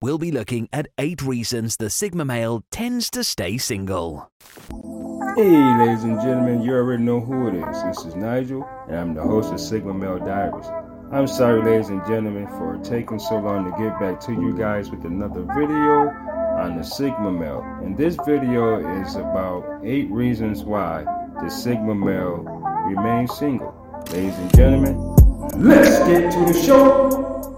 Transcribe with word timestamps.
we'll 0.00 0.18
be 0.18 0.30
looking 0.30 0.68
at 0.72 0.88
8 0.98 1.22
reasons 1.22 1.76
the 1.76 1.90
Sigma 1.90 2.24
male 2.24 2.64
tends 2.70 3.10
to 3.10 3.24
stay 3.24 3.58
single. 3.58 4.30
Hey, 5.36 5.76
ladies 5.78 6.04
and 6.04 6.20
gentlemen, 6.20 6.62
you 6.62 6.72
already 6.72 7.02
know 7.02 7.20
who 7.20 7.48
it 7.48 7.54
is. 7.54 7.82
This 7.84 8.04
is 8.06 8.16
Nigel, 8.16 8.68
and 8.88 8.96
I'm 8.96 9.14
the 9.14 9.22
host 9.22 9.52
of 9.52 9.60
Sigma 9.60 9.94
Male 9.94 10.18
Diaries. 10.18 10.66
I'm 11.12 11.26
sorry, 11.26 11.62
ladies 11.62 11.90
and 11.90 12.04
gentlemen, 12.06 12.46
for 12.48 12.78
taking 12.82 13.18
so 13.18 13.38
long 13.38 13.64
to 13.64 13.70
get 13.82 13.98
back 14.00 14.20
to 14.26 14.32
you 14.32 14.56
guys 14.56 14.90
with 14.90 15.04
another 15.04 15.42
video 15.42 16.08
on 16.58 16.76
the 16.76 16.82
Sigma 16.82 17.30
male. 17.30 17.62
And 17.82 17.96
this 17.96 18.16
video 18.26 18.78
is 19.00 19.14
about 19.14 19.80
8 19.84 20.10
reasons 20.10 20.64
why 20.64 21.04
the 21.40 21.48
Sigma 21.48 21.94
male 21.94 22.42
remains 22.86 23.36
single. 23.38 23.74
Ladies 24.10 24.36
and 24.36 24.54
gentlemen, 24.54 24.96
let's 25.56 25.98
get 26.00 26.32
to 26.32 26.52
the 26.52 26.62
show! 26.64 27.57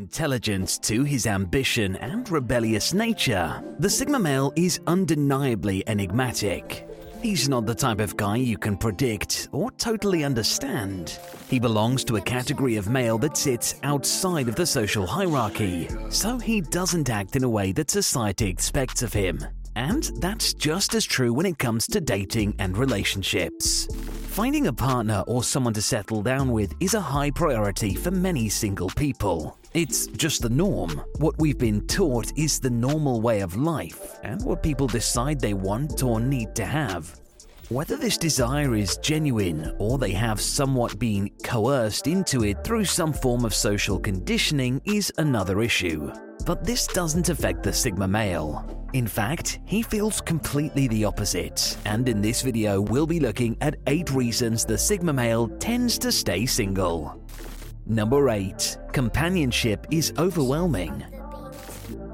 Intelligence 0.00 0.78
to 0.78 1.04
his 1.04 1.26
ambition 1.26 1.94
and 1.96 2.26
rebellious 2.30 2.94
nature, 2.94 3.62
the 3.80 3.90
Sigma 3.90 4.18
male 4.18 4.50
is 4.56 4.80
undeniably 4.86 5.86
enigmatic. 5.86 6.88
He's 7.20 7.50
not 7.50 7.66
the 7.66 7.74
type 7.74 8.00
of 8.00 8.16
guy 8.16 8.36
you 8.36 8.56
can 8.56 8.78
predict 8.78 9.50
or 9.52 9.70
totally 9.72 10.24
understand. 10.24 11.18
He 11.50 11.60
belongs 11.60 12.02
to 12.04 12.16
a 12.16 12.20
category 12.22 12.76
of 12.76 12.88
male 12.88 13.18
that 13.18 13.36
sits 13.36 13.74
outside 13.82 14.48
of 14.48 14.56
the 14.56 14.64
social 14.64 15.06
hierarchy, 15.06 15.86
so 16.08 16.38
he 16.38 16.62
doesn't 16.62 17.10
act 17.10 17.36
in 17.36 17.44
a 17.44 17.50
way 17.50 17.70
that 17.72 17.90
society 17.90 18.48
expects 18.48 19.02
of 19.02 19.12
him. 19.12 19.38
And 19.76 20.04
that's 20.16 20.54
just 20.54 20.94
as 20.94 21.04
true 21.04 21.34
when 21.34 21.44
it 21.44 21.58
comes 21.58 21.86
to 21.88 22.00
dating 22.00 22.54
and 22.58 22.78
relationships. 22.78 23.86
Finding 24.30 24.68
a 24.68 24.72
partner 24.72 25.24
or 25.26 25.42
someone 25.42 25.74
to 25.74 25.82
settle 25.82 26.22
down 26.22 26.52
with 26.52 26.72
is 26.78 26.94
a 26.94 27.00
high 27.00 27.32
priority 27.32 27.96
for 27.96 28.12
many 28.12 28.48
single 28.48 28.88
people. 28.90 29.58
It's 29.74 30.06
just 30.06 30.42
the 30.42 30.48
norm. 30.48 31.02
What 31.16 31.36
we've 31.40 31.58
been 31.58 31.84
taught 31.88 32.32
is 32.38 32.60
the 32.60 32.70
normal 32.70 33.20
way 33.20 33.40
of 33.40 33.56
life 33.56 34.20
and 34.22 34.40
what 34.44 34.62
people 34.62 34.86
decide 34.86 35.40
they 35.40 35.52
want 35.52 36.04
or 36.04 36.20
need 36.20 36.54
to 36.54 36.64
have. 36.64 37.18
Whether 37.70 37.96
this 37.96 38.16
desire 38.16 38.76
is 38.76 38.98
genuine 38.98 39.74
or 39.78 39.98
they 39.98 40.12
have 40.12 40.40
somewhat 40.40 41.00
been 41.00 41.28
coerced 41.42 42.06
into 42.06 42.44
it 42.44 42.62
through 42.62 42.84
some 42.84 43.12
form 43.12 43.44
of 43.44 43.52
social 43.52 43.98
conditioning 43.98 44.80
is 44.84 45.12
another 45.18 45.60
issue. 45.60 46.12
But 46.46 46.64
this 46.64 46.86
doesn't 46.86 47.30
affect 47.30 47.64
the 47.64 47.72
Sigma 47.72 48.06
male. 48.06 48.79
In 48.92 49.06
fact, 49.06 49.60
he 49.66 49.82
feels 49.82 50.20
completely 50.20 50.88
the 50.88 51.04
opposite, 51.04 51.76
and 51.84 52.08
in 52.08 52.20
this 52.20 52.42
video 52.42 52.80
we'll 52.80 53.06
be 53.06 53.20
looking 53.20 53.56
at 53.60 53.76
8 53.86 54.10
reasons 54.10 54.64
the 54.64 54.76
Sigma 54.76 55.12
male 55.12 55.46
tends 55.58 55.96
to 55.98 56.10
stay 56.10 56.44
single. 56.44 57.24
Number 57.86 58.30
8. 58.30 58.78
Companionship 58.92 59.86
is 59.92 60.12
overwhelming. 60.18 61.04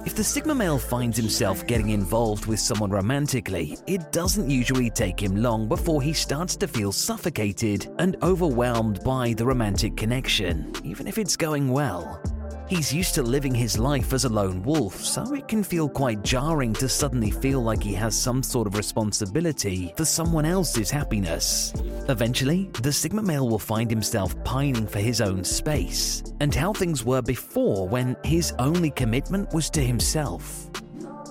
If 0.05 0.15
the 0.15 0.23
Sigma 0.23 0.55
male 0.55 0.79
finds 0.79 1.17
himself 1.17 1.67
getting 1.67 1.89
involved 1.91 2.45
with 2.45 2.61
someone 2.61 2.91
romantically, 2.91 3.79
it 3.87 4.13
doesn't 4.13 4.51
usually 4.51 4.91
take 4.91 5.19
him 5.19 5.35
long 5.35 5.69
before 5.69 6.03
he 6.03 6.13
starts 6.13 6.57
to 6.57 6.69
feel 6.69 6.93
suffocated 6.93 7.91
and 7.99 8.17
overwhelmed 8.23 9.03
by 9.03 9.33
the 9.33 9.47
romantic 9.47 9.97
connection, 9.97 10.73
even 10.85 11.07
if 11.07 11.17
it's 11.17 11.37
going 11.37 11.73
well. 11.73 12.21
He's 12.69 12.93
used 12.93 13.15
to 13.15 13.23
living 13.23 13.55
his 13.55 13.79
life 13.79 14.13
as 14.13 14.25
a 14.25 14.29
lone 14.29 14.61
wolf, 14.65 14.97
so 15.05 15.35
it 15.35 15.47
can 15.47 15.63
feel 15.63 15.89
quite 15.89 16.25
jarring 16.25 16.73
to 16.75 16.89
suddenly 16.89 17.31
feel 17.31 17.63
like 17.63 17.81
he 17.81 17.95
has 17.95 18.21
some 18.21 18.43
sort 18.43 18.67
of 18.67 18.77
responsibility 18.77 19.93
for 19.97 20.05
someone 20.05 20.45
else's 20.45 20.91
happiness. 20.91 21.73
Eventually, 22.09 22.69
the 22.83 22.93
Sigma 22.93 23.23
male 23.23 23.49
will 23.49 23.61
find 23.61 23.89
himself 23.89 24.35
pining 24.43 24.87
for 24.87 24.99
his 24.99 25.21
own 25.21 25.45
space 25.45 26.25
and 26.41 26.53
how 26.53 26.73
things 26.73 27.05
were 27.05 27.23
before 27.23 27.87
when 27.87 28.17
his 28.25 28.53
only 28.59 28.91
commitment 28.91 29.55
was 29.55 29.71
to 29.71 29.81
himself. 29.81 30.69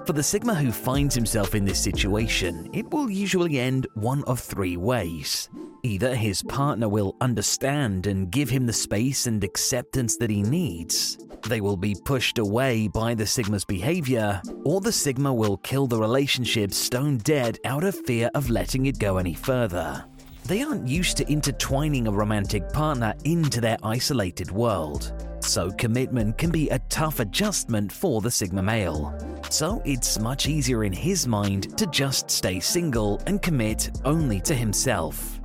For 0.06 0.14
the 0.14 0.22
Sigma 0.22 0.54
who 0.54 0.72
finds 0.72 1.16
himself 1.16 1.56
in 1.56 1.66
this 1.66 1.80
situation, 1.80 2.70
it 2.74 2.90
will 2.92 3.10
usually 3.10 3.60
end 3.60 3.88
one 3.96 4.24
of 4.26 4.40
three 4.40 4.78
ways. 4.78 5.50
Either 5.82 6.16
his 6.16 6.44
partner 6.44 6.88
will 6.88 7.16
understand 7.22 8.06
and 8.06 8.30
give 8.30 8.48
him 8.48 8.68
the 8.68 8.74
space 8.74 9.26
and 9.26 9.44
acceptance 9.44 10.18
that 10.18 10.30
he 10.30 10.44
needs, 10.44 11.18
they 11.48 11.60
will 11.60 11.78
be 11.78 11.96
pushed 12.06 12.38
away 12.38 12.88
by 12.88 13.16
the 13.16 13.26
Sigma's 13.26 13.66
behavior, 13.66 14.42
or 14.64 14.80
the 14.80 14.92
Sigma 14.92 15.34
will 15.34 15.58
kill 15.58 15.88
the 15.88 16.00
relationship 16.00 16.72
stone 16.72 17.18
dead 17.18 17.58
out 17.66 17.84
of 17.84 17.96
fear 18.06 18.30
of 18.36 18.50
letting 18.50 18.86
it 18.86 19.00
go 19.00 19.18
any 19.18 19.34
further. 19.34 20.06
They 20.46 20.62
aren't 20.62 20.88
used 20.88 21.18
to 21.18 21.32
intertwining 21.32 22.08
a 22.08 22.12
romantic 22.12 22.72
partner 22.72 23.16
into 23.24 23.60
their 23.60 23.78
isolated 23.82 24.52
world, 24.52 25.14
so 25.46 25.72
commitment 25.72 26.38
can 26.38 26.50
be 26.50 26.70
a 26.70 26.80
tough 26.90 27.20
adjustment 27.20 27.92
for 27.92 28.22
the 28.22 28.32
Sigma 28.32 28.62
male. 28.62 29.14
So 29.50 29.82
it's 29.86 30.20
much 30.20 30.48
easier 30.48 30.84
in 30.84 30.92
his 30.92 31.28
mind 31.28 31.78
to 31.78 31.86
just 31.88 32.30
stay 32.32 32.60
single 32.60 33.22
and 33.28 33.42
commit 33.42 33.92
only 34.04 34.42
to 34.42 34.56
himself. 34.56 35.40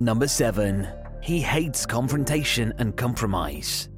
Number 0.00 0.28
7. 0.28 0.86
He 1.22 1.40
hates 1.40 1.86
confrontation 1.86 2.72
and 2.78 2.96
compromise. 2.96 3.88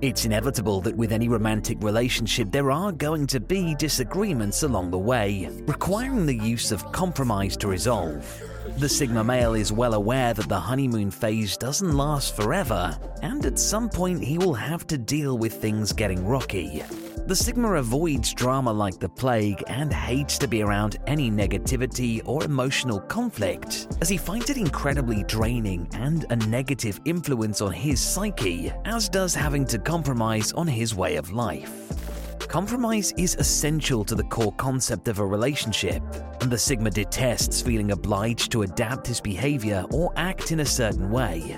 It's 0.00 0.24
inevitable 0.24 0.80
that 0.82 0.96
with 0.96 1.12
any 1.12 1.28
romantic 1.28 1.78
relationship 1.80 2.50
there 2.50 2.70
are 2.70 2.92
going 2.92 3.26
to 3.28 3.40
be 3.40 3.74
disagreements 3.76 4.64
along 4.64 4.90
the 4.90 4.98
way, 4.98 5.48
requiring 5.66 6.26
the 6.26 6.36
use 6.36 6.72
of 6.72 6.90
compromise 6.92 7.56
to 7.58 7.68
resolve. 7.68 8.42
The 8.78 8.88
Sigma 8.88 9.24
male 9.24 9.54
is 9.54 9.72
well 9.72 9.94
aware 9.94 10.34
that 10.34 10.48
the 10.48 10.58
honeymoon 10.58 11.10
phase 11.10 11.56
doesn't 11.56 11.96
last 11.96 12.36
forever, 12.36 12.96
and 13.22 13.44
at 13.44 13.58
some 13.58 13.88
point 13.88 14.22
he 14.22 14.38
will 14.38 14.54
have 14.54 14.86
to 14.86 14.96
deal 14.96 15.36
with 15.36 15.54
things 15.54 15.92
getting 15.92 16.26
rocky. 16.26 16.82
The 17.26 17.34
Sigma 17.36 17.74
avoids 17.74 18.32
drama 18.32 18.72
like 18.72 18.98
the 18.98 19.08
plague 19.08 19.62
and 19.66 19.92
hates 19.92 20.38
to 20.38 20.48
be 20.48 20.62
around 20.62 20.98
any 21.06 21.30
negativity 21.30 22.22
or 22.24 22.44
emotional 22.44 23.00
conflict, 23.00 23.88
as 24.00 24.08
he 24.08 24.16
finds 24.16 24.48
it 24.48 24.56
incredibly 24.56 25.24
draining 25.24 25.88
and 25.94 26.24
a 26.30 26.36
negative 26.36 27.00
influence 27.04 27.60
on 27.60 27.72
his 27.72 28.00
psyche, 28.00 28.72
as 28.84 29.08
does 29.08 29.34
having 29.34 29.64
to 29.66 29.78
compromise 29.78 30.52
on 30.52 30.66
his 30.66 30.94
way 30.94 31.16
of 31.16 31.32
life. 31.32 32.11
Compromise 32.52 33.14
is 33.16 33.34
essential 33.36 34.04
to 34.04 34.14
the 34.14 34.24
core 34.24 34.52
concept 34.52 35.08
of 35.08 35.20
a 35.20 35.26
relationship, 35.26 36.02
and 36.42 36.50
the 36.50 36.58
Sigma 36.58 36.90
detests 36.90 37.62
feeling 37.62 37.92
obliged 37.92 38.52
to 38.52 38.60
adapt 38.60 39.06
his 39.06 39.22
behavior 39.22 39.86
or 39.90 40.12
act 40.16 40.52
in 40.52 40.60
a 40.60 40.66
certain 40.66 41.10
way 41.10 41.56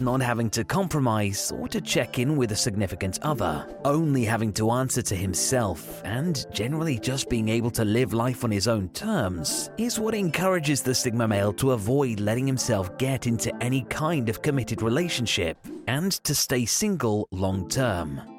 not 0.00 0.22
having 0.22 0.48
to 0.48 0.62
compromise 0.62 1.50
or 1.50 1.66
to 1.66 1.80
check 1.80 2.20
in 2.20 2.36
with 2.36 2.52
a 2.52 2.56
significant 2.56 3.18
other, 3.22 3.66
only 3.84 4.24
having 4.24 4.52
to 4.52 4.70
answer 4.70 5.02
to 5.02 5.16
himself, 5.16 6.00
and 6.04 6.46
generally 6.52 7.00
just 7.00 7.28
being 7.28 7.48
able 7.48 7.68
to 7.68 7.84
live 7.84 8.12
life 8.12 8.44
on 8.44 8.50
his 8.52 8.68
own 8.68 8.88
terms, 8.90 9.70
is 9.76 9.98
what 9.98 10.14
encourages 10.14 10.82
the 10.82 10.94
Sigma 10.94 11.26
male 11.26 11.52
to 11.54 11.72
avoid 11.72 12.20
letting 12.20 12.46
himself 12.46 12.96
get 12.96 13.26
into 13.26 13.52
any 13.60 13.82
kind 13.90 14.28
of 14.28 14.40
committed 14.40 14.82
relationship 14.82 15.58
and 15.88 16.12
to 16.12 16.32
stay 16.32 16.64
single 16.64 17.26
long 17.32 17.68
term. 17.68 18.37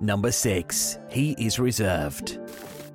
Number 0.00 0.30
6. 0.30 0.98
He 1.10 1.32
is 1.32 1.58
reserved. 1.58 2.38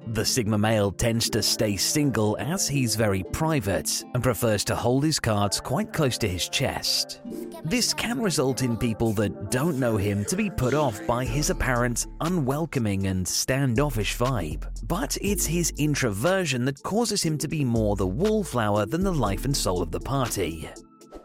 The 0.07 0.25
Sigma 0.25 0.57
male 0.57 0.91
tends 0.91 1.29
to 1.29 1.41
stay 1.41 1.77
single 1.77 2.37
as 2.39 2.67
he's 2.67 2.95
very 2.95 3.23
private 3.31 4.03
and 4.13 4.21
prefers 4.21 4.63
to 4.65 4.75
hold 4.75 5.03
his 5.03 5.19
cards 5.19 5.61
quite 5.61 5.93
close 5.93 6.17
to 6.19 6.27
his 6.27 6.49
chest. 6.49 7.21
This 7.63 7.93
can 7.93 8.21
result 8.21 8.63
in 8.63 8.75
people 8.75 9.13
that 9.13 9.49
don't 9.49 9.79
know 9.79 9.95
him 9.95 10.25
to 10.25 10.35
be 10.35 10.49
put 10.49 10.73
off 10.73 11.05
by 11.07 11.23
his 11.23 11.49
apparent 11.49 12.07
unwelcoming 12.21 13.07
and 13.07 13.25
standoffish 13.25 14.17
vibe. 14.17 14.65
But 14.87 15.17
it's 15.21 15.45
his 15.45 15.71
introversion 15.77 16.65
that 16.65 16.83
causes 16.83 17.23
him 17.23 17.37
to 17.37 17.47
be 17.47 17.63
more 17.63 17.95
the 17.95 18.07
wallflower 18.07 18.85
than 18.85 19.03
the 19.03 19.13
life 19.13 19.45
and 19.45 19.55
soul 19.55 19.81
of 19.81 19.91
the 19.91 20.01
party. 20.01 20.69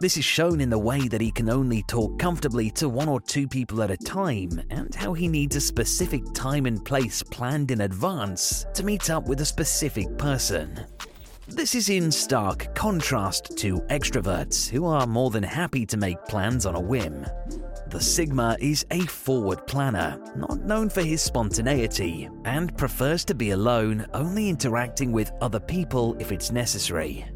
This 0.01 0.17
is 0.17 0.25
shown 0.25 0.61
in 0.61 0.71
the 0.71 0.79
way 0.79 1.09
that 1.09 1.21
he 1.21 1.33
can 1.33 1.51
only 1.51 1.83
talk 1.83 2.21
comfortably 2.21 2.71
to 2.73 2.89
one 2.89 3.09
or 3.09 3.21
two 3.21 3.49
people 3.49 3.83
at 3.83 3.91
a 3.91 3.97
time, 3.97 4.63
and 4.71 4.95
how 4.95 5.13
he 5.13 5.27
needs 5.27 5.57
a 5.57 5.61
specific 5.61 6.23
time 6.35 6.67
and 6.67 6.85
place 6.85 7.21
planned 7.21 7.73
in 7.73 7.81
advance 7.81 8.65
to 8.75 8.85
meet 8.85 9.11
up 9.11 9.27
with 9.27 9.41
a 9.41 9.45
specific 9.45 10.17
person. 10.17 10.87
This 11.49 11.75
is 11.75 11.89
in 11.89 12.13
stark 12.13 12.73
contrast 12.77 13.59
to 13.59 13.81
extroverts, 13.91 14.69
who 14.69 14.87
are 14.87 15.05
more 15.05 15.31
than 15.31 15.43
happy 15.43 15.85
to 15.87 15.97
make 15.97 16.25
plans 16.27 16.65
on 16.65 16.77
a 16.77 16.81
whim. 16.81 17.27
The 17.89 18.01
Sigma 18.01 18.57
is 18.61 18.87
a 18.93 19.01
forward 19.01 19.67
planner, 19.67 20.21
not 20.37 20.61
known 20.61 20.91
for 20.91 21.03
his 21.03 21.23
spontaneity, 21.23 22.29
and 22.45 22.77
prefers 22.79 23.25
to 23.25 23.35
be 23.35 23.51
alone, 23.51 24.07
only 24.15 24.49
interacting 24.49 25.11
with 25.11 25.33
other 25.41 25.59
people 25.59 26.15
if 26.21 26.31
it's 26.31 26.53
necessary. 26.53 27.27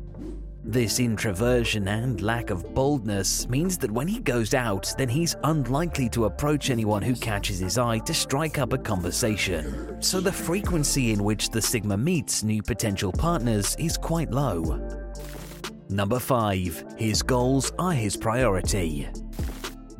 This 0.64 1.00
introversion 1.00 1.88
and 1.88 2.20
lack 2.20 2.50
of 2.50 2.72
boldness 2.72 3.48
means 3.48 3.76
that 3.78 3.90
when 3.90 4.06
he 4.06 4.20
goes 4.20 4.54
out, 4.54 4.94
then 4.96 5.08
he's 5.08 5.34
unlikely 5.42 6.08
to 6.10 6.26
approach 6.26 6.70
anyone 6.70 7.02
who 7.02 7.16
catches 7.16 7.58
his 7.58 7.78
eye 7.78 7.98
to 7.98 8.14
strike 8.14 8.58
up 8.58 8.72
a 8.72 8.78
conversation. 8.78 10.00
So 10.00 10.20
the 10.20 10.30
frequency 10.30 11.12
in 11.12 11.24
which 11.24 11.50
the 11.50 11.60
Sigma 11.60 11.96
meets 11.96 12.44
new 12.44 12.62
potential 12.62 13.10
partners 13.10 13.74
is 13.80 13.98
quite 13.98 14.30
low. 14.30 14.80
Number 15.88 16.20
5. 16.20 16.94
His 16.96 17.22
goals 17.22 17.72
are 17.80 17.92
his 17.92 18.16
priority. 18.16 19.08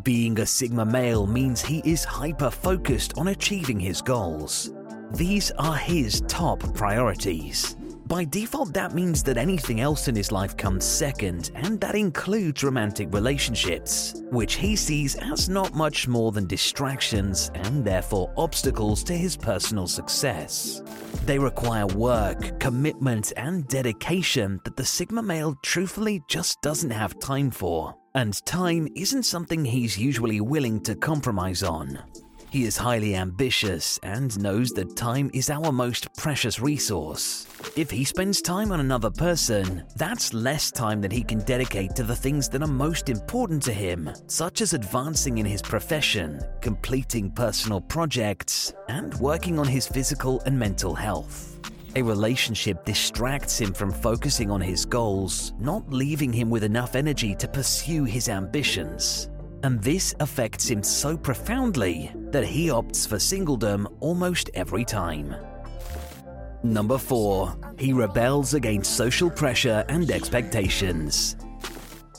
Being 0.04 0.38
a 0.38 0.46
Sigma 0.46 0.84
male 0.84 1.26
means 1.26 1.60
he 1.60 1.82
is 1.84 2.04
hyper 2.04 2.50
focused 2.50 3.18
on 3.18 3.28
achieving 3.28 3.80
his 3.80 4.00
goals. 4.00 4.72
These 5.10 5.50
are 5.58 5.76
his 5.76 6.22
top 6.28 6.72
priorities. 6.72 7.76
By 8.12 8.26
default, 8.26 8.74
that 8.74 8.92
means 8.92 9.22
that 9.22 9.38
anything 9.38 9.80
else 9.80 10.06
in 10.06 10.14
his 10.14 10.30
life 10.30 10.54
comes 10.54 10.84
second, 10.84 11.50
and 11.54 11.80
that 11.80 11.94
includes 11.94 12.62
romantic 12.62 13.08
relationships, 13.10 14.22
which 14.30 14.56
he 14.56 14.76
sees 14.76 15.14
as 15.14 15.48
not 15.48 15.74
much 15.74 16.06
more 16.08 16.30
than 16.30 16.46
distractions 16.46 17.50
and 17.54 17.82
therefore 17.82 18.30
obstacles 18.36 19.02
to 19.04 19.14
his 19.14 19.34
personal 19.34 19.86
success. 19.86 20.82
They 21.24 21.38
require 21.38 21.86
work, 21.86 22.60
commitment, 22.60 23.32
and 23.38 23.66
dedication 23.68 24.60
that 24.64 24.76
the 24.76 24.84
Sigma 24.84 25.22
male 25.22 25.56
truthfully 25.62 26.22
just 26.28 26.60
doesn't 26.60 26.90
have 26.90 27.18
time 27.18 27.50
for 27.50 27.94
and 28.14 28.44
time 28.44 28.88
isn't 28.94 29.22
something 29.22 29.64
he's 29.64 29.96
usually 29.96 30.42
willing 30.42 30.82
to 30.82 30.94
compromise 30.94 31.62
on. 31.62 31.98
He 32.52 32.64
is 32.64 32.76
highly 32.76 33.16
ambitious 33.16 33.99
and 34.02 34.38
knows 34.38 34.72
that 34.72 34.94
time 34.94 35.31
is 35.32 35.49
our 35.49 35.72
most 35.72 36.14
precious 36.19 36.60
resource. 36.60 37.46
If 37.76 37.90
he 37.90 38.04
spends 38.04 38.43
time 38.43 38.72
on 38.72 38.81
another 38.81 39.10
person, 39.10 39.84
that's 39.96 40.34
less 40.34 40.70
time 40.70 41.00
that 41.00 41.12
he 41.12 41.22
can 41.22 41.38
dedicate 41.44 41.96
to 41.96 42.02
the 42.02 42.14
things 42.14 42.50
that 42.50 42.62
are 42.62 42.66
most 42.66 43.08
important 43.08 43.62
to 43.62 43.72
him, 43.72 44.10
such 44.26 44.60
as 44.60 44.75
advancing 44.75 45.38
in 45.38 45.46
his 45.46 45.62
profession, 45.62 46.43
completing 46.60 47.31
personal 47.31 47.81
projects, 47.81 48.75
and 48.90 49.14
working 49.14 49.58
on 49.58 49.66
his 49.66 49.88
physical 49.88 50.43
and 50.44 50.58
mental 50.58 50.94
health. 50.94 51.58
A 51.96 52.02
relationship 52.02 52.84
distracts 52.84 53.58
him 53.58 53.72
from 53.72 53.90
focusing 53.90 54.50
on 54.50 54.60
his 54.60 54.84
goals, 54.84 55.55
not 55.58 55.90
leaving 55.90 56.34
him 56.34 56.50
with 56.50 56.64
enough 56.64 56.96
energy 56.96 57.34
to 57.37 57.48
pursue 57.48 58.05
his 58.05 58.28
ambitions. 58.28 59.31
And 59.62 59.82
this 59.82 60.14
affects 60.20 60.69
him 60.69 60.82
so 60.82 61.16
profoundly 61.16 62.12
that 62.32 62.44
he 62.44 62.69
opts 62.69 63.06
for 63.06 63.17
singledom 63.17 63.87
almost 64.00 64.50
every 64.55 64.84
time. 64.84 65.34
Number 66.62 66.99
4. 66.99 67.56
He 67.79 67.93
rebels 67.93 68.55
against 68.55 68.96
social 68.96 69.31
pressure 69.31 69.84
and 69.88 70.11
expectations. 70.11 71.37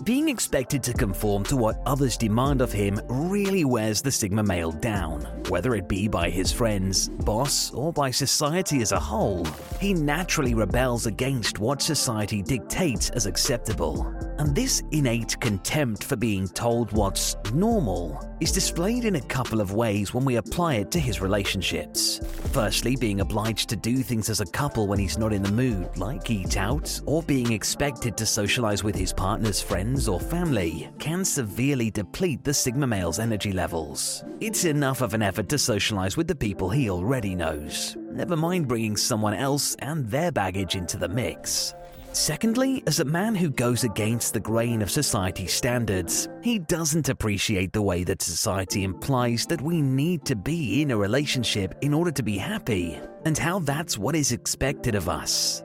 Being 0.04 0.28
expected 0.28 0.84
to 0.84 0.94
conform 0.94 1.44
to 1.46 1.56
what 1.56 1.82
others 1.86 2.18
demand 2.18 2.62
of 2.62 2.74
him 2.74 3.00
really 3.08 3.64
wears 3.64 4.02
the 4.02 4.12
Sigma 4.12 4.44
male 4.44 4.72
down, 4.72 5.22
whether 5.48 5.76
it 5.76 5.88
be 5.88 6.08
by 6.08 6.30
his 6.30 6.52
friends, 6.52 7.08
boss, 7.08 7.72
or 7.72 7.94
by 7.94 8.12
society 8.12 8.82
as 8.82 8.92
a 8.92 9.00
whole. 9.00 9.46
He 9.80 9.94
naturally 9.94 10.56
rebels 10.56 11.06
against 11.06 11.60
what 11.60 11.82
society 11.82 12.42
dictates 12.42 13.12
as 13.12 13.28
acceptable. 13.28 14.33
And 14.44 14.54
this 14.54 14.84
innate 14.92 15.40
contempt 15.40 16.04
for 16.04 16.18
being 16.18 16.50
told 16.50 16.92
what's 16.92 17.38
normal 17.54 18.20
is 18.42 18.52
displayed 18.52 19.06
in 19.06 19.16
a 19.16 19.22
couple 19.22 19.62
of 19.62 19.72
ways 19.72 20.14
when 20.14 20.26
we 20.26 20.36
apply 20.36 20.74
it 20.76 20.92
to 20.92 21.00
his 21.00 21.22
relationships. 21.22 22.20
Firstly, 22.52 22.98
being 22.98 23.22
obliged 23.22 23.70
to 23.70 23.78
do 23.78 24.00
things 24.00 24.30
as 24.30 24.42
a 24.42 24.46
couple 24.46 24.86
when 24.86 25.00
he's 25.00 25.18
not 25.18 25.32
in 25.32 25.44
the 25.44 25.52
mood, 25.54 25.96
like 25.96 26.30
eat 26.30 26.58
out, 26.58 27.00
or 27.06 27.24
being 27.24 27.54
expected 27.54 28.18
to 28.18 28.26
socialize 28.26 28.84
with 28.84 28.96
his 28.96 29.14
partner's 29.14 29.62
friends 29.62 30.10
or 30.10 30.20
family, 30.20 30.90
can 31.00 31.24
severely 31.24 31.90
deplete 31.90 32.44
the 32.44 32.54
Sigma 32.54 32.86
male's 32.86 33.20
energy 33.20 33.54
levels. 33.54 34.26
It's 34.42 34.66
enough 34.66 35.00
of 35.00 35.14
an 35.14 35.22
effort 35.22 35.48
to 35.50 35.58
socialize 35.58 36.18
with 36.18 36.28
the 36.28 36.36
people 36.36 36.70
he 36.70 36.90
already 36.90 37.34
knows, 37.34 37.96
never 38.12 38.36
mind 38.36 38.68
bringing 38.68 38.98
someone 38.98 39.36
else 39.36 39.78
and 39.80 40.06
their 40.10 40.34
baggage 40.34 40.76
into 40.76 40.98
the 40.98 41.08
mix. 41.08 41.74
Secondly, 42.14 42.84
as 42.86 43.00
a 43.00 43.06
man 43.06 43.34
who 43.34 43.50
goes 43.50 43.84
against 43.84 44.34
the 44.34 44.40
grain 44.40 44.84
of 44.84 44.92
society 44.92 45.48
standards, 45.48 46.30
he 46.44 46.60
doesn't 46.60 47.10
appreciate 47.10 47.74
the 47.74 47.82
way 47.82 48.04
that 48.04 48.22
society 48.22 48.84
implies 48.84 49.48
that 49.48 49.62
we 49.62 49.82
need 49.82 50.24
to 50.26 50.36
be 50.36 50.84
in 50.84 50.92
a 50.92 50.98
relationship 50.98 51.74
in 51.82 51.92
order 51.92 52.12
to 52.12 52.22
be 52.22 52.38
happy, 52.38 53.00
and 53.26 53.36
how 53.36 53.58
that's 53.58 53.98
what 53.98 54.16
is 54.16 54.32
expected 54.32 54.94
of 54.94 55.10
us. 55.10 55.64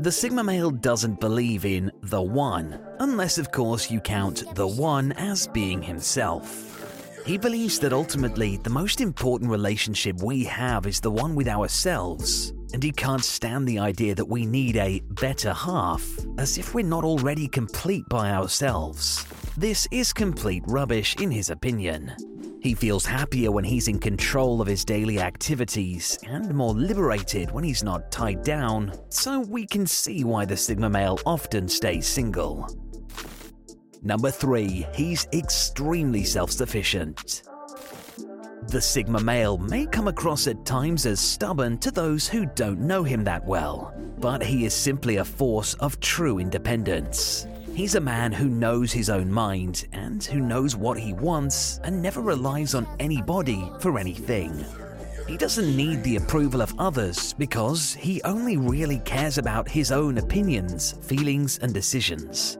The 0.00 0.10
Sigma 0.10 0.42
male 0.42 0.72
doesn't 0.72 1.20
believe 1.20 1.64
in 1.64 1.92
the 2.02 2.20
one, 2.20 2.80
unless 2.98 3.38
of 3.38 3.52
course 3.52 3.88
you 3.88 4.00
count 4.00 4.42
the 4.56 4.66
one 4.66 5.12
as 5.12 5.46
being 5.46 5.80
himself. 5.80 6.68
He 7.24 7.38
believes 7.38 7.78
that 7.78 7.92
ultimately 7.92 8.56
the 8.56 8.70
most 8.70 9.00
important 9.00 9.48
relationship 9.48 10.20
we 10.24 10.42
have 10.42 10.88
is 10.88 10.98
the 10.98 11.12
one 11.12 11.36
with 11.36 11.46
ourselves, 11.46 12.52
and 12.72 12.82
he 12.82 12.92
can't 12.92 13.24
stand 13.24 13.66
the 13.66 13.78
idea 13.78 14.14
that 14.14 14.28
we 14.28 14.46
need 14.46 14.76
a 14.76 15.00
better 15.10 15.52
half, 15.52 16.06
as 16.38 16.58
if 16.58 16.74
we're 16.74 16.84
not 16.84 17.04
already 17.04 17.48
complete 17.48 18.04
by 18.08 18.30
ourselves. 18.30 19.24
This 19.56 19.86
is 19.90 20.12
complete 20.12 20.62
rubbish 20.66 21.16
in 21.16 21.30
his 21.30 21.50
opinion. 21.50 22.14
He 22.62 22.74
feels 22.74 23.04
happier 23.04 23.50
when 23.50 23.64
he's 23.64 23.88
in 23.88 23.98
control 23.98 24.60
of 24.60 24.68
his 24.68 24.84
daily 24.84 25.20
activities 25.20 26.18
and 26.26 26.54
more 26.54 26.74
liberated 26.74 27.50
when 27.50 27.64
he's 27.64 27.82
not 27.82 28.12
tied 28.12 28.44
down, 28.44 28.92
so 29.08 29.40
we 29.40 29.66
can 29.66 29.86
see 29.86 30.22
why 30.22 30.44
the 30.44 30.56
Sigma 30.56 30.88
male 30.88 31.18
often 31.26 31.68
stays 31.68 32.06
single. 32.06 32.68
Number 34.00 34.30
3. 34.30 34.86
He's 34.94 35.26
extremely 35.32 36.24
self 36.24 36.50
sufficient. 36.50 37.42
The 38.72 38.80
Sigma 38.80 39.20
male 39.20 39.58
may 39.58 39.84
come 39.84 40.08
across 40.08 40.46
at 40.46 40.64
times 40.64 41.04
as 41.04 41.20
stubborn 41.20 41.76
to 41.80 41.90
those 41.90 42.26
who 42.26 42.46
don't 42.46 42.80
know 42.80 43.02
him 43.02 43.22
that 43.24 43.44
well, 43.44 43.92
but 44.18 44.42
he 44.42 44.64
is 44.64 44.72
simply 44.72 45.16
a 45.16 45.24
force 45.26 45.74
of 45.74 46.00
true 46.00 46.38
independence. 46.38 47.46
He's 47.74 47.96
a 47.96 48.00
man 48.00 48.32
who 48.32 48.48
knows 48.48 48.90
his 48.90 49.10
own 49.10 49.30
mind 49.30 49.86
and 49.92 50.24
who 50.24 50.40
knows 50.40 50.74
what 50.74 50.98
he 50.98 51.12
wants 51.12 51.80
and 51.84 52.00
never 52.00 52.22
relies 52.22 52.74
on 52.74 52.86
anybody 52.98 53.70
for 53.78 53.98
anything. 53.98 54.64
He 55.28 55.36
doesn't 55.36 55.76
need 55.76 56.02
the 56.02 56.16
approval 56.16 56.62
of 56.62 56.74
others 56.78 57.34
because 57.34 57.92
he 57.92 58.22
only 58.22 58.56
really 58.56 59.00
cares 59.00 59.36
about 59.36 59.68
his 59.68 59.92
own 59.92 60.16
opinions, 60.16 60.92
feelings, 61.02 61.58
and 61.58 61.74
decisions. 61.74 62.56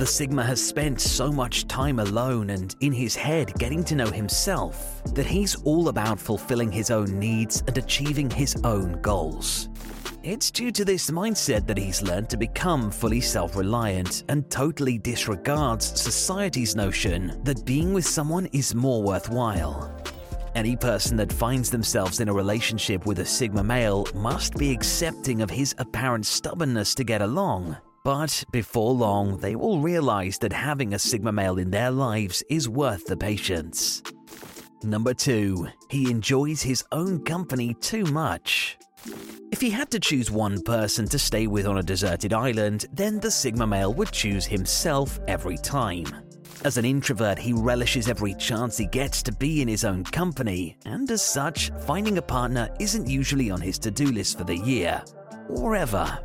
The 0.00 0.06
Sigma 0.06 0.42
has 0.44 0.66
spent 0.66 0.98
so 0.98 1.30
much 1.30 1.68
time 1.68 1.98
alone 1.98 2.48
and 2.48 2.74
in 2.80 2.90
his 2.90 3.14
head 3.14 3.52
getting 3.58 3.84
to 3.84 3.94
know 3.94 4.06
himself 4.06 5.04
that 5.12 5.26
he's 5.26 5.56
all 5.56 5.90
about 5.90 6.18
fulfilling 6.18 6.72
his 6.72 6.90
own 6.90 7.18
needs 7.18 7.62
and 7.66 7.76
achieving 7.76 8.30
his 8.30 8.56
own 8.64 8.98
goals. 9.02 9.68
It's 10.22 10.50
due 10.50 10.72
to 10.72 10.86
this 10.86 11.10
mindset 11.10 11.66
that 11.66 11.76
he's 11.76 12.00
learned 12.00 12.30
to 12.30 12.38
become 12.38 12.90
fully 12.90 13.20
self 13.20 13.54
reliant 13.54 14.24
and 14.30 14.48
totally 14.50 14.96
disregards 14.96 16.00
society's 16.00 16.74
notion 16.74 17.38
that 17.44 17.66
being 17.66 17.92
with 17.92 18.06
someone 18.06 18.46
is 18.54 18.74
more 18.74 19.02
worthwhile. 19.02 19.94
Any 20.54 20.76
person 20.76 21.14
that 21.18 21.30
finds 21.30 21.68
themselves 21.70 22.20
in 22.20 22.30
a 22.30 22.32
relationship 22.32 23.04
with 23.04 23.18
a 23.18 23.26
Sigma 23.26 23.62
male 23.62 24.06
must 24.14 24.54
be 24.54 24.72
accepting 24.72 25.42
of 25.42 25.50
his 25.50 25.74
apparent 25.76 26.24
stubbornness 26.24 26.94
to 26.94 27.04
get 27.04 27.20
along. 27.20 27.76
But 28.02 28.44
before 28.50 28.92
long, 28.92 29.36
they 29.38 29.56
will 29.56 29.80
realize 29.80 30.38
that 30.38 30.52
having 30.52 30.94
a 30.94 30.98
Sigma 30.98 31.32
male 31.32 31.58
in 31.58 31.70
their 31.70 31.90
lives 31.90 32.42
is 32.48 32.68
worth 32.68 33.04
the 33.04 33.16
patience. 33.16 34.02
Number 34.82 35.12
2. 35.12 35.68
He 35.90 36.10
enjoys 36.10 36.62
his 36.62 36.82
own 36.92 37.22
company 37.24 37.74
too 37.74 38.04
much. 38.04 38.78
If 39.52 39.60
he 39.60 39.68
had 39.68 39.90
to 39.90 40.00
choose 40.00 40.30
one 40.30 40.62
person 40.62 41.06
to 41.08 41.18
stay 41.18 41.46
with 41.46 41.66
on 41.66 41.78
a 41.78 41.82
deserted 41.82 42.32
island, 42.32 42.86
then 42.92 43.20
the 43.20 43.30
Sigma 43.30 43.66
male 43.66 43.92
would 43.92 44.12
choose 44.12 44.46
himself 44.46 45.18
every 45.28 45.58
time. 45.58 46.06
As 46.64 46.78
an 46.78 46.84
introvert, 46.84 47.38
he 47.38 47.52
relishes 47.52 48.08
every 48.08 48.34
chance 48.34 48.76
he 48.76 48.86
gets 48.86 49.22
to 49.24 49.32
be 49.32 49.60
in 49.60 49.68
his 49.68 49.84
own 49.84 50.04
company, 50.04 50.76
and 50.86 51.10
as 51.10 51.22
such, 51.22 51.70
finding 51.80 52.18
a 52.18 52.22
partner 52.22 52.68
isn't 52.78 53.08
usually 53.08 53.50
on 53.50 53.60
his 53.60 53.78
to 53.80 53.90
do 53.90 54.06
list 54.06 54.38
for 54.38 54.44
the 54.44 54.56
year, 54.56 55.02
or 55.48 55.74
ever. 55.74 56.18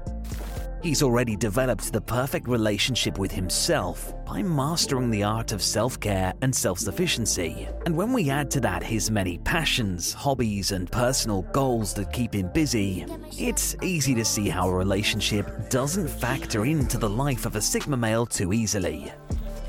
He's 0.85 1.01
already 1.01 1.35
developed 1.35 1.91
the 1.91 1.99
perfect 1.99 2.47
relationship 2.47 3.17
with 3.17 3.31
himself 3.31 4.13
by 4.23 4.43
mastering 4.43 5.09
the 5.09 5.23
art 5.23 5.51
of 5.51 5.63
self 5.63 5.99
care 5.99 6.31
and 6.43 6.55
self 6.55 6.77
sufficiency. 6.77 7.67
And 7.87 7.97
when 7.97 8.13
we 8.13 8.29
add 8.29 8.51
to 8.51 8.59
that 8.59 8.83
his 8.83 9.09
many 9.09 9.39
passions, 9.39 10.13
hobbies, 10.13 10.71
and 10.71 10.91
personal 10.91 11.41
goals 11.53 11.95
that 11.95 12.13
keep 12.13 12.35
him 12.35 12.51
busy, 12.53 13.03
it's 13.35 13.75
easy 13.81 14.13
to 14.13 14.23
see 14.23 14.47
how 14.47 14.69
a 14.69 14.75
relationship 14.75 15.71
doesn't 15.71 16.07
factor 16.07 16.65
into 16.65 16.99
the 16.99 17.09
life 17.09 17.47
of 17.47 17.55
a 17.55 17.61
Sigma 17.61 17.97
male 17.97 18.27
too 18.27 18.53
easily. 18.53 19.11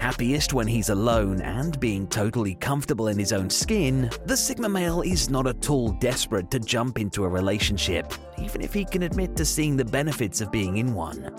Happiest 0.06 0.54
when 0.54 0.68
he's 0.68 0.90
alone 0.90 1.40
and 1.42 1.80
being 1.80 2.06
totally 2.06 2.54
comfortable 2.54 3.08
in 3.08 3.18
his 3.18 3.32
own 3.32 3.50
skin, 3.50 4.08
the 4.24 4.36
Sigma 4.36 4.68
male 4.68 5.02
is 5.02 5.28
not 5.28 5.48
at 5.48 5.68
all 5.68 5.88
desperate 5.98 6.48
to 6.52 6.60
jump 6.60 7.00
into 7.00 7.24
a 7.24 7.28
relationship, 7.28 8.14
even 8.38 8.60
if 8.60 8.72
he 8.72 8.84
can 8.84 9.02
admit 9.02 9.34
to 9.34 9.44
seeing 9.44 9.76
the 9.76 9.84
benefits 9.84 10.40
of 10.40 10.52
being 10.52 10.76
in 10.76 10.94
one. 10.94 11.34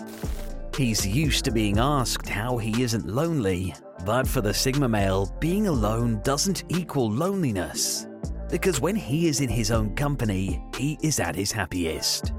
He's 0.76 1.06
used 1.06 1.46
to 1.46 1.50
being 1.50 1.78
asked 1.78 2.28
how 2.28 2.58
he 2.58 2.82
isn't 2.82 3.06
lonely, 3.08 3.74
but 4.04 4.28
for 4.28 4.42
the 4.42 4.52
Sigma 4.52 4.86
male, 4.86 5.34
being 5.40 5.66
alone 5.66 6.20
doesn't 6.22 6.64
equal 6.68 7.10
loneliness. 7.10 8.06
Because 8.50 8.82
when 8.82 8.96
he 8.96 9.28
is 9.28 9.40
in 9.40 9.48
his 9.48 9.70
own 9.70 9.94
company, 9.94 10.62
he 10.76 10.98
is 11.02 11.20
at 11.20 11.34
his 11.34 11.50
happiest. 11.50 12.34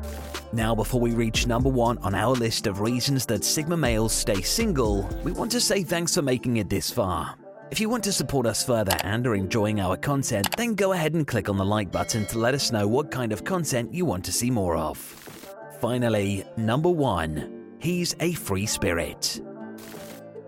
Now, 0.51 0.73
before 0.73 0.99
we 0.99 1.11
reach 1.11 1.45
number 1.45 1.69
one 1.69 1.99
on 1.99 2.15
our 2.15 2.33
list 2.33 2.65
of 2.65 2.81
reasons 2.81 3.27
that 3.27 3.43
Sigma 3.43 3.77
males 3.77 4.13
stay 4.13 4.41
single, 4.41 5.07
we 5.23 5.31
want 5.31 5.51
to 5.51 5.61
say 5.61 5.83
thanks 5.83 6.15
for 6.15 6.23
making 6.23 6.57
it 6.57 6.69
this 6.69 6.89
far. 6.89 7.35
If 7.69 7.79
you 7.79 7.87
want 7.87 8.03
to 8.05 8.11
support 8.11 8.47
us 8.47 8.65
further 8.65 8.97
and 9.03 9.27
are 9.27 9.35
enjoying 9.35 9.79
our 9.79 9.95
content, 9.95 10.47
then 10.57 10.73
go 10.73 10.93
ahead 10.93 11.13
and 11.13 11.27
click 11.27 11.49
on 11.49 11.57
the 11.57 11.65
like 11.65 11.91
button 11.91 12.25
to 12.27 12.39
let 12.39 12.55
us 12.55 12.71
know 12.71 12.87
what 12.87 13.11
kind 13.11 13.31
of 13.31 13.43
content 13.43 13.93
you 13.93 14.05
want 14.05 14.25
to 14.25 14.31
see 14.31 14.49
more 14.49 14.75
of. 14.75 14.97
Finally, 15.79 16.43
number 16.57 16.89
one, 16.89 17.75
he's 17.77 18.15
a 18.19 18.33
free 18.33 18.65
spirit. 18.65 19.39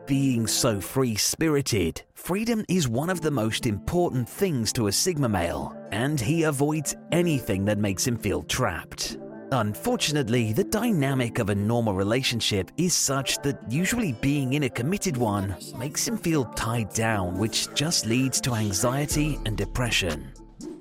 Being 0.08 0.48
so 0.48 0.82
free 0.82 1.16
spirited, 1.16 2.02
freedom 2.16 2.66
is 2.68 2.90
one 2.90 3.12
of 3.12 3.22
the 3.22 3.30
most 3.30 3.68
important 3.68 4.28
things 4.28 4.74
to 4.74 4.88
a 4.88 4.92
Sigma 4.92 5.30
male, 5.30 5.78
and 5.92 6.20
he 6.20 6.44
avoids 6.44 6.96
anything 7.12 7.66
that 7.66 7.78
makes 7.78 8.06
him 8.06 8.18
feel 8.18 8.42
trapped. 8.42 9.20
Unfortunately, 9.54 10.54
the 10.54 10.64
dynamic 10.64 11.38
of 11.38 11.50
a 11.50 11.56
normal 11.56 11.94
relationship 11.94 12.72
is 12.78 12.94
such 12.94 13.38
that 13.42 13.60
usually 13.70 14.14
being 14.14 14.54
in 14.54 14.64
a 14.64 14.70
committed 14.70 15.18
one 15.18 15.58
makes 15.78 16.08
him 16.08 16.18
feel 16.18 16.46
tied 16.46 16.94
down, 16.94 17.38
which 17.38 17.68
just 17.74 18.06
leads 18.06 18.40
to 18.40 18.54
anxiety 18.54 19.38
and 19.46 19.58
depression. 19.58 20.32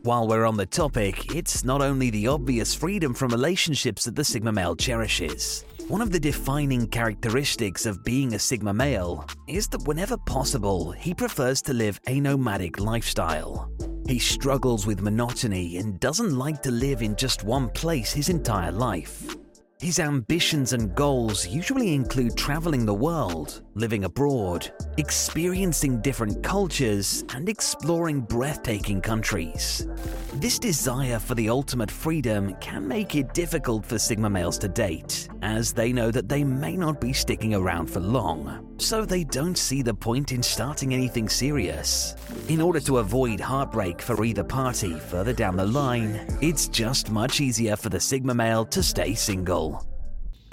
While 0.03 0.29
we're 0.29 0.47
on 0.47 0.57
the 0.57 0.67
topic, 0.67 1.35
it's 1.35 1.65
not 1.65 1.83
only 1.83 2.11
the 2.11 2.29
obvious 2.29 2.73
freedom 2.73 3.13
from 3.13 3.33
relationships 3.33 4.05
that 4.05 4.15
the 4.15 4.23
Sigma 4.23 4.53
male 4.53 4.77
cherishes. 4.77 5.65
One 5.89 6.01
of 6.01 6.13
the 6.13 6.21
defining 6.21 6.87
characteristics 6.87 7.87
of 7.87 8.05
being 8.05 8.35
a 8.35 8.39
Sigma 8.39 8.73
male 8.73 9.27
is 9.49 9.67
that 9.69 9.83
whenever 9.83 10.17
possible, 10.17 10.93
he 10.93 11.13
prefers 11.13 11.61
to 11.63 11.73
live 11.73 12.01
a 12.07 12.21
nomadic 12.21 12.79
lifestyle. 12.79 13.69
He 14.11 14.19
struggles 14.19 14.89
with 14.89 15.03
monotony 15.03 15.77
and 15.77 16.01
doesn't 16.01 16.37
like 16.37 16.65
to 16.65 16.73
live 16.73 17.01
in 17.01 17.15
just 17.15 17.45
one 17.45 17.69
place 17.69 18.13
his 18.13 18.29
entire 18.29 18.73
life. 18.73 19.37
His 19.81 20.01
ambitions 20.01 20.73
and 20.73 20.93
goals 20.97 21.47
usually 21.47 21.95
include 21.95 22.37
traveling 22.37 22.85
the 22.85 22.93
world, 22.93 23.63
living 23.77 24.03
abroad, 24.03 24.69
experiencing 25.01 25.99
different 26.03 26.43
cultures, 26.43 27.25
and 27.31 27.49
exploring 27.49 28.21
breathtaking 28.21 29.01
countries. 29.01 29.89
This 30.35 30.59
desire 30.59 31.19
for 31.19 31.35
the 31.35 31.49
ultimate 31.49 31.91
freedom 31.91 32.55
can 32.61 32.87
make 32.87 33.15
it 33.15 33.33
difficult 33.33 33.87
for 33.87 33.99
Sigma 33.99 34.29
males 34.29 34.59
to 34.59 34.69
date, 34.69 35.27
as 35.41 35.73
they 35.73 35.91
know 35.91 36.11
that 36.11 36.29
they 36.29 36.45
may 36.45 36.77
not 36.77 37.01
be 37.01 37.15
sticking 37.15 37.55
around 37.55 37.87
for 37.87 38.01
long, 38.01 38.75
so 38.77 39.07
they 39.07 39.25
don't 39.25 39.57
see 39.57 39.81
the 39.81 39.95
point 39.95 40.33
in 40.33 40.43
starting 40.43 40.93
anything 40.93 41.31
serious. 41.31 42.15
In 42.49 42.61
order 42.61 42.81
to 42.81 42.99
avoid 42.99 43.41
heartbreak 43.41 44.03
for 44.03 44.23
either 44.23 44.45
party 44.45 44.99
further 44.99 45.33
down 45.33 45.57
the 45.57 45.65
line, 45.65 46.21
it's 46.43 46.69
just 46.69 47.11
much 47.11 47.41
easier 47.41 47.75
for 47.75 47.89
the 47.89 48.01
Sigma 48.01 48.35
male 48.35 48.67
to 48.67 48.83
stay 48.83 49.15
single. 49.15 49.83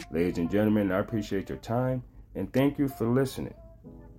Ladies 0.10 0.38
and 0.38 0.50
gentlemen, 0.50 0.94
I 0.94 1.00
appreciate 1.00 1.50
your 1.50 1.58
time 1.58 2.02
and 2.34 2.52
thank 2.54 2.80
you 2.80 2.88
for 2.88 3.08
listening. 3.08 3.54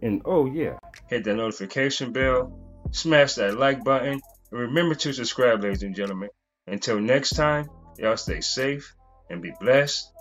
And 0.02 0.22
oh, 0.24 0.46
yeah, 0.46 0.78
hit 1.08 1.24
that 1.24 1.34
notification 1.34 2.12
bell, 2.12 2.58
smash 2.90 3.34
that 3.34 3.58
like 3.58 3.84
button, 3.84 4.20
and 4.50 4.60
remember 4.60 4.94
to 4.94 5.12
subscribe, 5.12 5.62
ladies 5.62 5.82
and 5.82 5.94
gentlemen. 5.94 6.28
Until 6.66 7.00
next 7.00 7.30
time, 7.30 7.68
y'all 7.98 8.16
stay 8.16 8.40
safe 8.40 8.94
and 9.30 9.42
be 9.42 9.52
blessed. 9.60 10.12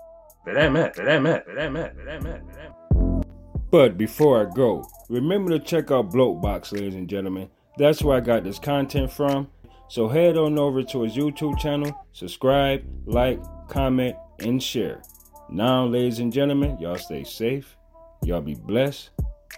But 3.69 3.98
before 3.98 4.41
I 4.41 4.55
go, 4.55 4.84
remember 5.10 5.51
to 5.51 5.60
check 5.60 5.91
out 5.91 6.12
Bloke 6.12 6.41
Box, 6.41 6.72
ladies 6.72 6.96
and 6.96 7.10
gentlemen. 7.10 7.50
That's 7.77 8.01
where 8.01 8.17
I 8.17 8.22
got 8.22 8.43
this 8.43 8.57
content 8.57 9.12
from. 9.12 9.50
So 9.89 10.07
head 10.07 10.38
on 10.38 10.57
over 10.57 10.84
to 10.84 11.03
his 11.03 11.15
YouTube 11.15 11.57
channel, 11.60 11.93
subscribe, 12.12 12.84
like, 13.05 13.41
comment, 13.69 14.15
and 14.39 14.62
share. 14.62 15.01
Now, 15.50 15.86
ladies 15.86 16.19
and 16.19 16.31
gentlemen, 16.31 16.77
y'all 16.79 16.98
stay 16.98 17.24
safe, 17.24 17.77
y'all 18.24 18.41
be 18.41 18.55
blessed, 18.55 19.12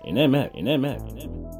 and 0.05 0.17
that 0.17 0.27
map, 0.27 0.51
in 0.53 0.65
that 0.65 0.77
map, 0.77 0.99
and 0.99 1.21
that 1.21 1.29
matter. 1.29 1.58